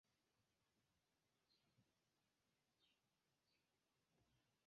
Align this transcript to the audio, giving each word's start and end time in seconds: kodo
kodo 0.01 0.01